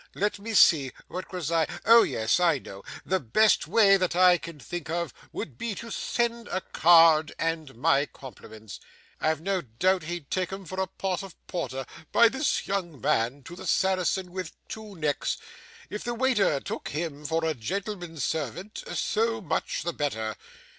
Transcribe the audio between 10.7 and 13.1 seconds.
a pot of porter,) by this young